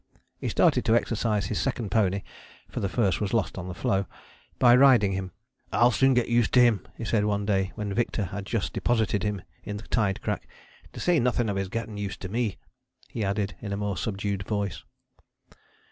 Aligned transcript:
He 0.39 0.49
started 0.49 0.83
to 0.85 0.95
exercise 0.95 1.45
his 1.45 1.59
second 1.61 1.91
pony 1.91 2.23
(for 2.67 2.79
the 2.79 2.89
first 2.89 3.21
was 3.21 3.35
lost 3.35 3.55
on 3.59 3.67
the 3.67 3.75
floe) 3.75 4.07
by 4.57 4.75
riding 4.75 5.11
him. 5.11 5.29
"I'll 5.71 5.91
soon 5.91 6.15
get 6.15 6.27
used 6.27 6.53
to 6.55 6.59
him," 6.59 6.87
he 6.97 7.05
said 7.05 7.23
one 7.23 7.45
day 7.45 7.71
when 7.75 7.93
Victor 7.93 8.23
had 8.25 8.47
just 8.47 8.73
deposited 8.73 9.21
him 9.21 9.43
in 9.63 9.77
the 9.77 9.83
tide 9.89 10.19
crack, 10.23 10.47
"to 10.93 10.99
say 10.99 11.19
nothing 11.19 11.49
of 11.49 11.55
his 11.55 11.69
getting 11.69 11.97
used 11.97 12.19
to 12.21 12.29
me," 12.29 12.57
he 13.09 13.23
added 13.23 13.53
in 13.61 13.71
a 13.73 13.77
more 13.77 13.95
subdued 13.95 14.41
voice. 14.41 14.81